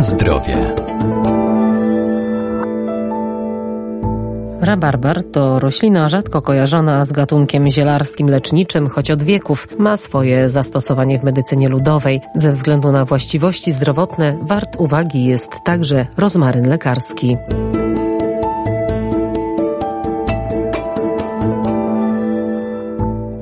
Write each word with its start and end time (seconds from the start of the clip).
Na 0.00 0.04
zdrowie. 0.04 0.74
Rabarbar 4.60 5.24
to 5.32 5.58
roślina 5.58 6.08
rzadko 6.08 6.42
kojarzona 6.42 7.04
z 7.04 7.12
gatunkiem 7.12 7.68
zielarskim 7.68 8.30
leczniczym, 8.30 8.88
choć 8.88 9.10
od 9.10 9.22
wieków 9.22 9.68
ma 9.78 9.96
swoje 9.96 10.50
zastosowanie 10.50 11.18
w 11.18 11.24
medycynie 11.24 11.68
ludowej. 11.68 12.20
Ze 12.36 12.52
względu 12.52 12.92
na 12.92 13.04
właściwości 13.04 13.72
zdrowotne 13.72 14.38
wart 14.42 14.76
uwagi 14.78 15.24
jest 15.24 15.50
także 15.64 16.06
rozmaryn 16.16 16.68
lekarski. 16.68 17.36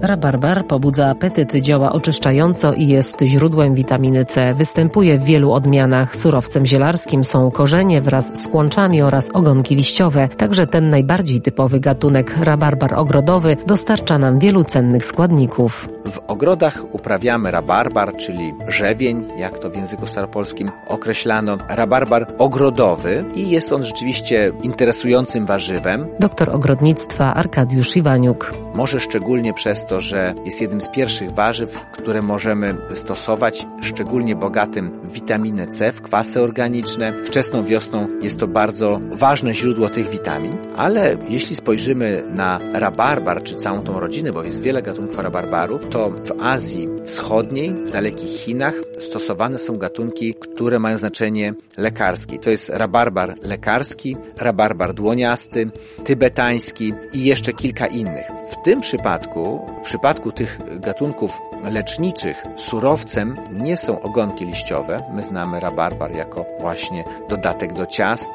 Rabarbar 0.08 0.66
pobudza 0.66 1.10
apetyt, 1.10 1.52
działa 1.60 1.92
oczyszczająco 1.92 2.72
i 2.72 2.88
jest 2.88 3.20
źródłem 3.22 3.74
witaminy 3.74 4.24
C. 4.24 4.54
Występuje 4.54 5.18
w 5.18 5.24
wielu 5.24 5.52
odmianach. 5.52 6.16
Surowcem 6.16 6.66
zielarskim 6.66 7.24
są 7.24 7.50
korzenie 7.50 8.02
wraz 8.02 8.42
z 8.42 8.46
kłączami 8.46 9.02
oraz 9.02 9.30
ogonki 9.30 9.76
liściowe. 9.76 10.28
Także 10.28 10.66
ten 10.66 10.90
najbardziej 10.90 11.40
typowy 11.40 11.80
gatunek 11.80 12.36
rabarbar 12.40 12.94
ogrodowy 12.94 13.56
dostarcza 13.66 14.18
nam 14.18 14.38
wielu 14.38 14.64
cennych 14.64 15.04
składników. 15.04 15.88
W 16.12 16.18
ogrodach 16.26 16.82
uprawiamy 16.92 17.50
rabarbar, 17.50 18.16
czyli 18.16 18.54
rzewień, 18.68 19.28
jak 19.36 19.58
to 19.58 19.70
w 19.70 19.76
języku 19.76 20.06
staropolskim 20.06 20.70
określano, 20.86 21.56
rabarbar 21.68 22.26
ogrodowy 22.38 23.24
i 23.34 23.50
jest 23.50 23.72
on 23.72 23.84
rzeczywiście 23.84 24.52
interesującym 24.62 25.46
warzywem. 25.46 26.08
Doktor 26.20 26.50
ogrodnictwa 26.50 27.34
Arkadiusz 27.34 27.96
Iwaniuk. 27.96 28.54
Może 28.74 29.00
szczególnie 29.00 29.54
przez 29.54 29.86
to, 29.86 30.00
że 30.00 30.34
jest 30.44 30.60
jednym 30.60 30.80
z 30.80 30.88
pierwszych 30.88 31.30
warzyw, 31.30 31.70
które 31.92 32.22
możemy 32.22 32.76
stosować, 32.94 33.66
szczególnie 33.82 34.36
bogatym 34.36 35.00
w 35.04 35.12
witaminę 35.12 35.66
C, 35.66 35.92
w 35.92 36.02
kwasy 36.02 36.42
organiczne. 36.42 37.12
Wczesną 37.24 37.62
wiosną 37.62 38.06
jest 38.22 38.38
to 38.38 38.46
bardzo 38.46 39.00
ważne 39.12 39.54
źródło 39.54 39.88
tych 39.88 40.10
witamin, 40.10 40.52
ale 40.76 41.16
jeśli 41.28 41.56
spojrzymy 41.56 42.22
na 42.30 42.58
rabarbar, 42.72 43.42
czy 43.42 43.54
całą 43.54 43.82
tą 43.82 44.00
rodzinę, 44.00 44.30
bo 44.32 44.42
jest 44.42 44.62
wiele 44.62 44.82
gatunków 44.82 45.18
rabarbaru, 45.18 45.78
to 45.78 45.97
w 46.06 46.42
Azji 46.42 46.88
Wschodniej, 47.06 47.70
w 47.72 47.90
dalekich 47.90 48.40
Chinach 48.40 48.74
stosowane 49.00 49.58
są 49.58 49.72
gatunki, 49.72 50.34
które 50.34 50.78
mają 50.78 50.98
znaczenie 50.98 51.54
lekarskie. 51.76 52.38
To 52.38 52.50
jest 52.50 52.68
rabarbar 52.68 53.34
lekarski, 53.42 54.16
rabarbar 54.36 54.94
dłoniasty, 54.94 55.70
tybetański 56.04 56.94
i 57.12 57.24
jeszcze 57.24 57.52
kilka 57.52 57.86
innych. 57.86 58.26
W 58.50 58.64
tym 58.64 58.80
przypadku, 58.80 59.66
w 59.82 59.84
przypadku 59.84 60.32
tych 60.32 60.58
gatunków 60.80 61.32
leczniczych, 61.64 62.42
surowcem 62.56 63.36
nie 63.52 63.76
są 63.76 64.02
ogonki 64.02 64.46
liściowe. 64.46 65.02
My 65.14 65.22
znamy 65.22 65.60
rabarbar 65.60 66.16
jako 66.16 66.46
właśnie 66.60 67.04
dodatek 67.28 67.72
do 67.72 67.86
ciast, 67.86 68.30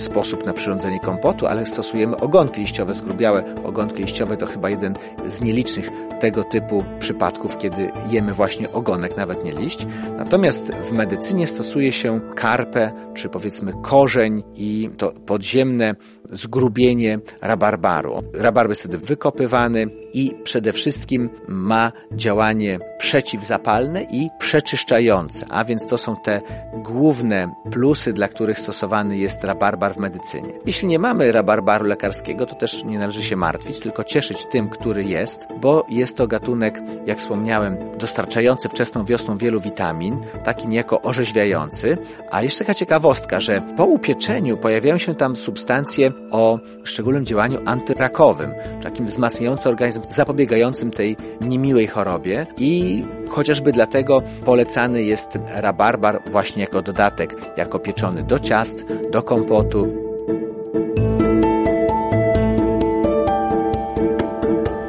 sposób 0.00 0.46
na 0.46 0.52
przyrządzenie 0.52 1.00
kompotu, 1.00 1.46
ale 1.46 1.66
stosujemy 1.66 2.16
ogonki 2.16 2.60
liściowe, 2.60 2.94
skrubiałe 2.94 3.44
ogonki 3.64 4.02
liściowe 4.02 4.36
to 4.36 4.46
chyba 4.46 4.70
jeden 4.70 4.94
z 5.26 5.40
nielicznych 5.40 5.90
tego 6.20 6.44
typu 6.44 6.84
przypadków, 6.98 7.58
kiedy 7.58 7.92
jemy 8.10 8.34
właśnie 8.34 8.72
ogonek, 8.72 9.16
nawet 9.16 9.44
nie 9.44 9.52
liść. 9.52 9.86
Natomiast 10.18 10.72
w 10.72 10.92
medycynie 10.92 11.46
stosuje 11.46 11.92
się 11.92 12.20
karpę, 12.34 12.92
czy 13.18 13.28
powiedzmy 13.28 13.72
korzeń 13.82 14.42
i 14.54 14.90
to 14.98 15.12
podziemne 15.12 15.94
zgrubienie 16.30 17.18
rabarbaru. 17.42 18.22
Rabarbar 18.34 18.68
jest 18.68 18.80
wtedy 18.80 18.98
wykopywany 18.98 19.86
i 20.14 20.32
przede 20.44 20.72
wszystkim 20.72 21.30
ma 21.48 21.92
działanie 22.12 22.78
przeciwzapalne 22.98 24.02
i 24.02 24.28
przeczyszczające, 24.38 25.46
a 25.50 25.64
więc 25.64 25.86
to 25.86 25.98
są 25.98 26.16
te 26.24 26.40
główne 26.74 27.54
plusy, 27.70 28.12
dla 28.12 28.28
których 28.28 28.58
stosowany 28.58 29.18
jest 29.18 29.44
rabarbar 29.44 29.94
w 29.94 29.98
medycynie. 29.98 30.52
Jeśli 30.66 30.88
nie 30.88 30.98
mamy 30.98 31.32
rabarbaru 31.32 31.84
lekarskiego, 31.84 32.46
to 32.46 32.54
też 32.54 32.84
nie 32.84 32.98
należy 32.98 33.24
się 33.24 33.36
martwić, 33.36 33.80
tylko 33.80 34.04
cieszyć 34.04 34.46
tym, 34.50 34.68
który 34.68 35.04
jest, 35.04 35.46
bo 35.60 35.86
jest 35.88 36.16
to 36.16 36.26
gatunek, 36.26 36.82
jak 37.08 37.18
wspomniałem, 37.18 37.76
dostarczający 37.98 38.68
wczesną 38.68 39.04
wiosną 39.04 39.36
wielu 39.36 39.60
witamin, 39.60 40.20
taki 40.44 40.68
niejako 40.68 41.02
orzeźwiający, 41.02 41.98
a 42.30 42.42
jeszcze 42.42 42.58
taka 42.58 42.74
ciekawostka, 42.74 43.38
że 43.38 43.62
po 43.76 43.84
upieczeniu 43.84 44.56
pojawiają 44.56 44.98
się 44.98 45.14
tam 45.14 45.36
substancje 45.36 46.10
o 46.30 46.58
szczególnym 46.84 47.24
działaniu 47.24 47.60
antyrakowym, 47.66 48.54
takim 48.82 49.06
wzmacniającym 49.06 49.72
organizm, 49.72 50.00
zapobiegającym 50.08 50.90
tej 50.90 51.16
niemiłej 51.40 51.86
chorobie 51.86 52.46
i 52.56 53.04
chociażby 53.28 53.72
dlatego 53.72 54.22
polecany 54.44 55.02
jest 55.02 55.38
rabarbar 55.54 56.22
właśnie 56.26 56.62
jako 56.62 56.82
dodatek, 56.82 57.34
jako 57.56 57.78
pieczony 57.78 58.22
do 58.22 58.38
ciast, 58.38 58.84
do 59.10 59.22
kompotu. 59.22 60.08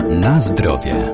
Na 0.10 0.40
zdrowie. 0.40 1.14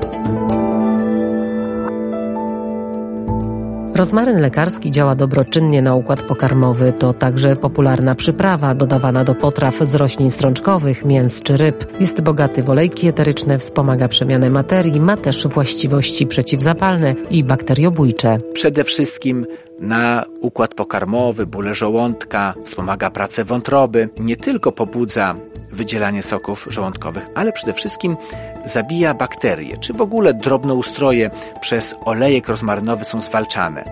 Rozmaryn 3.96 4.40
lekarski 4.40 4.90
działa 4.90 5.14
dobroczynnie 5.14 5.82
na 5.82 5.94
układ 5.94 6.22
pokarmowy. 6.22 6.92
To 6.92 7.12
także 7.12 7.56
popularna 7.56 8.14
przyprawa 8.14 8.74
dodawana 8.74 9.24
do 9.24 9.34
potraw 9.34 9.78
z 9.78 9.94
roślin 9.94 10.30
strączkowych, 10.30 11.04
mięs 11.04 11.42
czy 11.42 11.56
ryb. 11.56 12.00
Jest 12.00 12.20
bogaty 12.20 12.62
w 12.62 12.70
olejki 12.70 13.08
eteryczne, 13.08 13.58
wspomaga 13.58 14.08
przemianę 14.08 14.50
materii, 14.50 15.00
ma 15.00 15.16
też 15.16 15.46
właściwości 15.46 16.26
przeciwzapalne 16.26 17.14
i 17.30 17.44
bakteriobójcze. 17.44 18.38
Przede 18.54 18.84
wszystkim 18.84 19.46
na 19.80 20.24
układ 20.40 20.74
pokarmowy, 20.74 21.46
bóle 21.46 21.74
żołądka, 21.74 22.54
wspomaga 22.64 23.10
pracę 23.10 23.44
wątroby, 23.44 24.08
nie 24.20 24.36
tylko 24.36 24.72
pobudza 24.72 25.34
wydzielanie 25.72 26.22
soków 26.22 26.66
żołądkowych, 26.70 27.26
ale 27.34 27.52
przede 27.52 27.72
wszystkim 27.72 28.16
zabija 28.64 29.14
bakterie, 29.14 29.76
czy 29.78 29.92
w 29.92 30.00
ogóle 30.00 30.34
drobnoustroje 30.34 31.30
przez 31.60 31.94
olejek 32.04 32.48
rozmarynowy 32.48 33.04
są 33.04 33.20
zwalczane. 33.20 33.84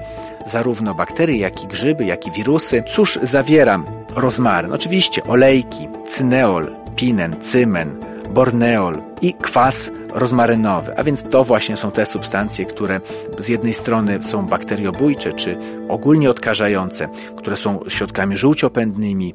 Zarówno 0.47 0.95
bakterie, 0.95 1.39
jak 1.39 1.65
i 1.65 1.67
grzyby, 1.67 2.05
jak 2.05 2.27
i 2.27 2.33
wirusy. 2.33 2.83
Cóż 2.95 3.19
zawiera 3.23 3.85
rozmaryn? 4.17 4.73
Oczywiście 4.73 5.25
olejki, 5.25 5.89
cyneol, 6.07 6.77
pinen, 6.97 7.37
cymen, 7.41 8.14
borneol 8.35 9.03
i 9.23 9.35
kwas 9.35 9.91
rozmarynowy, 10.15 10.99
a 10.99 11.05
więc 11.05 11.23
to 11.31 11.45
właśnie 11.45 11.77
są 11.77 11.91
te 11.91 12.07
substancje, 12.07 12.67
które 12.67 13.01
z 13.39 13.49
jednej 13.49 13.75
strony 13.75 14.23
są 14.23 14.47
bakteriobójcze 14.47 15.33
czy 15.33 15.59
ogólnie 15.89 16.31
odkażające, 16.31 17.09
które 17.37 17.57
są 17.57 17.81
środkami 17.89 18.37
żółciopędnymi. 18.37 19.35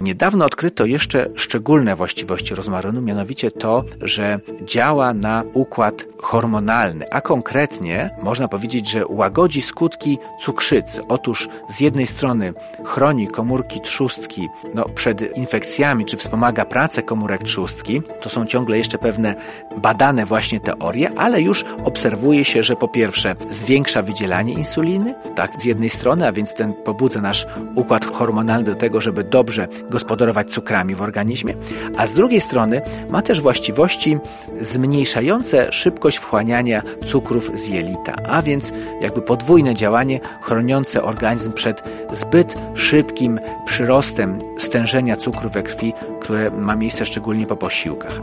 Niedawno 0.00 0.44
odkryto 0.44 0.86
jeszcze 0.86 1.30
szczególne 1.34 1.96
właściwości 1.96 2.54
rozmarynu, 2.54 3.02
mianowicie 3.02 3.50
to, 3.50 3.84
że 4.02 4.40
działa 4.64 5.14
na 5.14 5.44
układ 5.54 6.04
hormonalny, 6.18 7.10
a 7.10 7.20
konkretnie 7.20 8.10
można 8.22 8.48
powiedzieć, 8.48 8.90
że 8.90 9.06
łagodzi 9.06 9.62
skutki 9.62 10.18
cukrzycy. 10.40 11.00
Otóż 11.08 11.48
z 11.68 11.80
jednej 11.80 12.06
strony 12.06 12.54
chroni 12.90 13.28
komórki 13.28 13.80
trzustki 13.80 14.48
no, 14.74 14.84
przed 14.94 15.36
infekcjami, 15.36 16.06
czy 16.06 16.16
wspomaga 16.16 16.64
pracę 16.64 17.02
komórek 17.02 17.42
trzustki. 17.42 18.02
To 18.20 18.28
są 18.28 18.46
ciągle 18.46 18.78
jeszcze 18.78 18.98
pewne 18.98 19.34
badane 19.76 20.26
właśnie 20.26 20.60
teorie, 20.60 21.10
ale 21.16 21.42
już 21.42 21.64
obserwuje 21.84 22.44
się, 22.44 22.62
że 22.62 22.76
po 22.76 22.88
pierwsze 22.88 23.36
zwiększa 23.50 24.02
wydzielanie 24.02 24.52
insuliny, 24.52 25.14
tak, 25.36 25.50
z 25.60 25.64
jednej 25.64 25.90
strony, 25.90 26.26
a 26.26 26.32
więc 26.32 26.54
ten 26.54 26.74
pobudza 26.74 27.20
nasz 27.20 27.46
układ 27.74 28.04
hormonalny 28.04 28.64
do 28.64 28.74
tego, 28.74 29.00
żeby 29.00 29.24
dobrze 29.24 29.68
gospodarować 29.90 30.50
cukrami 30.50 30.94
w 30.94 31.02
organizmie, 31.02 31.54
a 31.96 32.06
z 32.06 32.12
drugiej 32.12 32.40
strony 32.40 32.82
ma 33.10 33.22
też 33.22 33.40
właściwości 33.40 34.18
zmniejszające 34.60 35.72
szybkość 35.72 36.18
wchłaniania 36.18 36.82
cukrów 37.06 37.50
z 37.54 37.68
jelita, 37.68 38.14
a 38.28 38.42
więc 38.42 38.72
jakby 39.00 39.22
podwójne 39.22 39.74
działanie 39.74 40.20
chroniące 40.42 41.02
organizm 41.02 41.52
przed 41.52 41.82
zbyt 42.12 42.54
szybkim 42.74 43.40
przyrostem 43.64 44.38
stężenia 44.58 45.16
cukru 45.16 45.50
we 45.50 45.62
krwi, 45.62 45.92
które 46.20 46.50
ma 46.50 46.76
miejsce 46.76 47.06
szczególnie 47.06 47.46
po 47.46 47.56
posiłkach. 47.56 48.20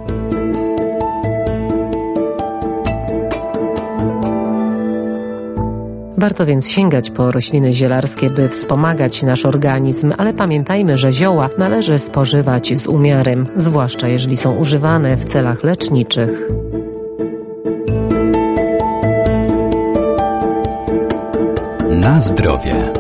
Warto 6.18 6.46
więc 6.46 6.70
sięgać 6.70 7.10
po 7.10 7.32
rośliny 7.32 7.74
zielarskie, 7.74 8.30
by 8.30 8.50
wspomagać 8.50 9.24
nasz 9.24 9.46
organizm, 9.46 10.14
ale 10.18 10.34
pamiętajmy, 10.34 10.98
że 10.98 11.12
zioła 11.12 11.50
należy 11.58 12.00
spożywać 12.00 12.80
z 12.80 12.88
umiarem, 12.88 13.48
zwłaszcza 13.56 14.08
jeżeli 14.08 14.38
są 14.38 14.56
używane 14.56 15.18
w 15.18 15.26
celach 15.26 15.64
leczniczych. 15.64 16.48
Na 21.90 22.20
zdrowie. 22.20 22.97